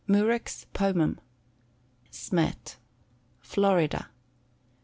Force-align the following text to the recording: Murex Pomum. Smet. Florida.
Murex 0.07 0.65
Pomum. 0.73 1.19
Smet. 2.09 2.77
Florida. 3.39 4.09